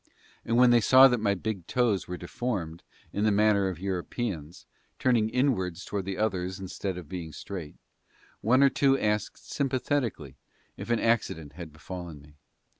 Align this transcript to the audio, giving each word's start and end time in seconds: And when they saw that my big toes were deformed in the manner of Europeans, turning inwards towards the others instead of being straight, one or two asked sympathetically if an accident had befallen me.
And 0.43 0.57
when 0.57 0.71
they 0.71 0.81
saw 0.81 1.07
that 1.07 1.19
my 1.19 1.35
big 1.35 1.67
toes 1.67 2.07
were 2.07 2.17
deformed 2.17 2.81
in 3.13 3.23
the 3.23 3.29
manner 3.29 3.67
of 3.69 3.77
Europeans, 3.77 4.65
turning 4.97 5.29
inwards 5.29 5.85
towards 5.85 6.07
the 6.07 6.17
others 6.17 6.59
instead 6.59 6.97
of 6.97 7.07
being 7.07 7.31
straight, 7.31 7.75
one 8.41 8.63
or 8.63 8.69
two 8.69 8.97
asked 8.97 9.37
sympathetically 9.47 10.37
if 10.75 10.89
an 10.89 10.99
accident 10.99 11.53
had 11.53 11.71
befallen 11.71 12.19
me. 12.19 12.33